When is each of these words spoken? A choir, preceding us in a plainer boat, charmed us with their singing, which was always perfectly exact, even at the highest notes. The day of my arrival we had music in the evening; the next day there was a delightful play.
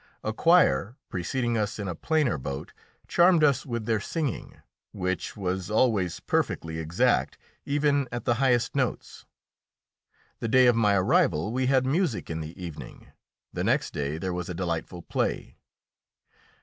A 0.23 0.33
choir, 0.33 0.97
preceding 1.09 1.59
us 1.59 1.77
in 1.77 1.87
a 1.87 1.93
plainer 1.93 2.39
boat, 2.39 2.73
charmed 3.07 3.43
us 3.43 3.67
with 3.67 3.85
their 3.85 3.99
singing, 3.99 4.59
which 4.93 5.37
was 5.37 5.69
always 5.69 6.19
perfectly 6.19 6.79
exact, 6.79 7.37
even 7.67 8.07
at 8.11 8.25
the 8.25 8.33
highest 8.41 8.75
notes. 8.75 9.27
The 10.39 10.47
day 10.47 10.65
of 10.65 10.75
my 10.75 10.95
arrival 10.95 11.53
we 11.53 11.67
had 11.67 11.85
music 11.85 12.31
in 12.31 12.41
the 12.41 12.59
evening; 12.59 13.09
the 13.53 13.63
next 13.63 13.91
day 13.93 14.17
there 14.17 14.33
was 14.33 14.49
a 14.49 14.55
delightful 14.55 15.03
play. 15.03 15.55